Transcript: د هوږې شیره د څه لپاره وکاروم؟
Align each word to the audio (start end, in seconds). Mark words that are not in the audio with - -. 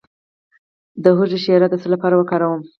د 1.03 1.05
هوږې 1.17 1.39
شیره 1.43 1.67
د 1.69 1.75
څه 1.81 1.87
لپاره 1.93 2.15
وکاروم؟ 2.17 2.61